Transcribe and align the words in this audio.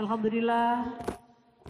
Alhamdulillah 0.00 0.96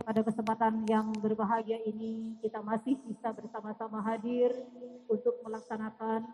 pada 0.06 0.22
kesempatan 0.22 0.86
yang 0.86 1.10
berbahagia 1.18 1.82
ini 1.82 2.38
kita 2.38 2.62
masih 2.62 2.94
bisa 3.02 3.34
bersama-sama 3.34 3.98
hadir 4.06 4.54
untuk 5.10 5.42
melaksanakan 5.42 6.30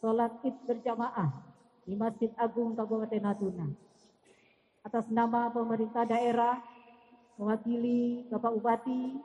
sholat 0.00 0.32
id 0.40 0.56
berjamaah 0.64 1.28
di 1.84 2.00
Masjid 2.00 2.32
Agung 2.40 2.72
Kabupaten 2.72 3.20
Natuna. 3.20 3.68
Atas 4.80 5.12
nama 5.12 5.52
pemerintah 5.52 6.08
daerah, 6.08 6.64
mewakili 7.36 8.24
Bapak 8.32 8.56
Bupati, 8.56 9.20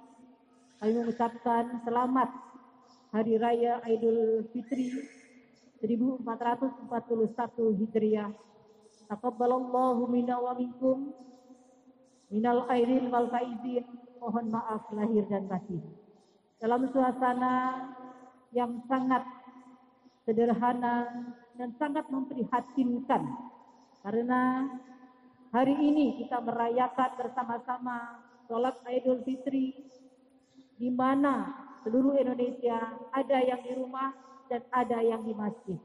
kami 0.84 0.92
mengucapkan 1.00 1.88
selamat 1.88 2.30
Hari 3.16 3.40
Raya 3.40 3.80
Idul 3.88 4.44
Fitri 4.52 4.92
1441 5.80 6.84
Hijriah. 7.80 8.36
Taqabbalallahu 9.08 10.04
minna 10.12 10.44
wa 10.44 10.52
minkum 10.52 11.24
minal 12.34 12.66
airin 12.74 13.14
wal 13.14 13.30
faizin. 13.30 13.86
Mohon 14.18 14.56
maaf 14.56 14.90
lahir 14.96 15.28
dan 15.30 15.46
batin. 15.46 15.84
Dalam 16.58 16.88
suasana 16.90 17.86
yang 18.56 18.82
sangat 18.88 19.22
sederhana 20.24 21.28
dan 21.60 21.76
sangat 21.76 22.08
memprihatinkan 22.08 23.22
karena 24.00 24.72
hari 25.52 25.76
ini 25.76 26.24
kita 26.24 26.40
merayakan 26.40 27.20
bersama-sama 27.20 28.24
sholat 28.48 28.80
Idul 28.88 29.28
Fitri 29.28 29.76
di 30.80 30.88
mana 30.88 31.52
seluruh 31.84 32.16
Indonesia 32.16 32.96
ada 33.12 33.38
yang 33.44 33.60
di 33.60 33.72
rumah 33.76 34.16
dan 34.48 34.64
ada 34.72 35.04
yang 35.04 35.22
di 35.28 35.36
masjid. 35.36 35.80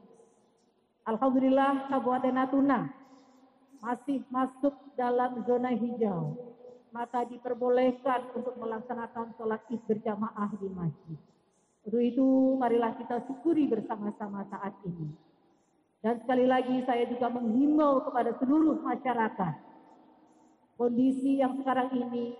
Alhamdulillah 1.03 1.91
Kabupaten 1.91 2.33
Natuna 2.33 2.87
masih 3.79 4.23
masuk 4.27 4.75
dalam 4.99 5.43
zona 5.47 5.71
hijau, 5.71 6.35
maka 6.91 7.23
diperbolehkan 7.27 8.35
untuk 8.35 8.59
melaksanakan 8.59 9.31
sholat 9.39 9.63
id 9.71 9.79
berjamaah 9.87 10.51
di 10.59 10.67
masjid. 10.71 11.19
Untuk 11.87 12.03
itu, 12.03 12.27
marilah 12.59 12.93
kita 12.99 13.23
syukuri 13.23 13.65
bersama-sama 13.71 14.43
saat 14.51 14.75
ini. 14.83 15.09
Dan 15.99 16.19
sekali 16.23 16.47
lagi 16.47 16.83
saya 16.87 17.07
juga 17.07 17.27
menghimbau 17.31 18.03
kepada 18.07 18.35
seluruh 18.39 18.79
masyarakat. 18.83 19.53
Kondisi 20.79 21.43
yang 21.43 21.59
sekarang 21.59 21.91
ini 21.91 22.39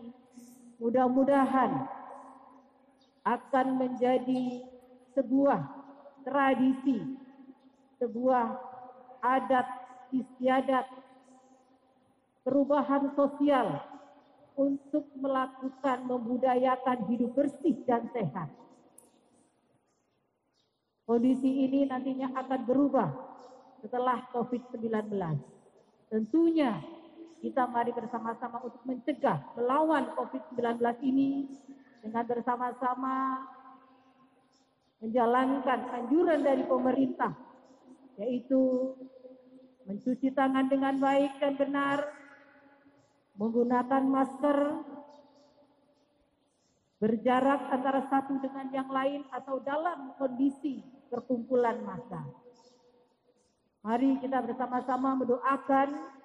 mudah-mudahan 0.80 1.88
akan 3.28 3.68
menjadi 3.76 4.64
sebuah 5.12 5.60
tradisi, 6.24 7.20
sebuah 8.00 8.48
adat 9.20 9.68
istiadat 10.16 10.88
perubahan 12.44 13.12
sosial 13.14 13.80
untuk 14.60 15.08
melakukan 15.16 16.04
membudayakan 16.04 17.08
hidup 17.08 17.32
bersih 17.32 17.80
dan 17.88 18.12
sehat. 18.12 18.52
Kondisi 21.08 21.66
ini 21.66 21.90
nantinya 21.90 22.30
akan 22.38 22.62
berubah 22.68 23.10
setelah 23.82 24.30
COVID-19. 24.36 25.10
Tentunya 26.12 26.84
kita 27.40 27.66
mari 27.72 27.96
bersama-sama 27.96 28.60
untuk 28.62 28.84
mencegah 28.84 29.40
melawan 29.56 30.12
COVID-19 30.14 30.84
ini 31.08 31.48
dengan 32.04 32.24
bersama-sama 32.28 33.48
menjalankan 35.00 35.80
anjuran 35.96 36.44
dari 36.44 36.64
pemerintah 36.68 37.32
yaitu 38.20 38.94
mencuci 39.88 40.36
tangan 40.36 40.68
dengan 40.68 41.00
baik 41.00 41.40
dan 41.40 41.56
benar, 41.56 42.04
menggunakan 43.40 44.04
masker, 44.04 44.60
berjarak 47.00 47.72
antara 47.72 48.04
satu 48.12 48.36
dengan 48.44 48.68
yang 48.76 48.92
lain 48.92 49.24
atau 49.32 49.64
dalam 49.64 50.12
kondisi 50.20 50.84
perkumpulan 51.08 51.80
massa. 51.88 52.28
Mari 53.80 54.20
kita 54.20 54.44
bersama-sama 54.44 55.16
mendoakan 55.24 56.20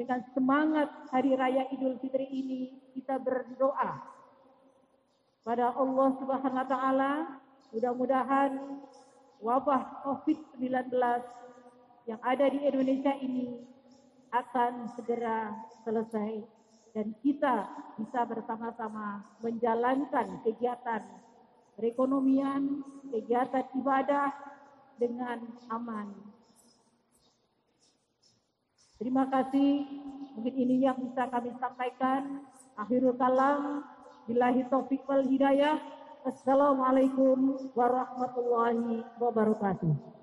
dengan 0.00 0.24
semangat 0.32 0.88
Hari 1.12 1.36
Raya 1.36 1.68
Idul 1.68 2.00
Fitri 2.00 2.24
ini 2.24 2.60
kita 2.96 3.20
berdoa 3.20 4.00
pada 5.44 5.76
Allah 5.76 6.08
Subhanahu 6.16 6.56
wa 6.56 6.68
taala 6.68 7.12
mudah-mudahan 7.72 8.80
wabah 9.44 10.04
Covid-19 10.08 10.88
yang 12.08 12.20
ada 12.24 12.44
di 12.48 12.64
Indonesia 12.64 13.12
ini 13.20 13.75
akan 14.36 14.92
segera 14.92 15.54
selesai 15.84 16.44
dan 16.96 17.12
kita 17.20 17.68
bisa 18.00 18.24
bersama-sama 18.24 19.20
menjalankan 19.44 20.40
kegiatan 20.44 21.04
perekonomian, 21.76 22.80
kegiatan 23.12 23.68
ibadah 23.76 24.32
dengan 24.96 25.44
aman. 25.68 26.08
Terima 28.96 29.28
kasih. 29.28 29.84
Mungkin 30.40 30.54
ini 30.56 30.88
yang 30.88 30.96
bisa 30.96 31.28
kami 31.28 31.52
sampaikan. 31.60 32.48
Akhirul 32.80 33.16
kalam. 33.20 33.84
Billahi 34.24 34.64
taufiq 34.72 35.04
wal 35.04 35.24
hidayah. 35.28 35.76
Assalamualaikum 36.24 37.60
warahmatullahi 37.76 39.04
wabarakatuh. 39.20 40.16